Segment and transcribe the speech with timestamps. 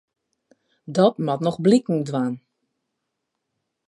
[0.95, 2.35] Dat moat noch bliken dwaan.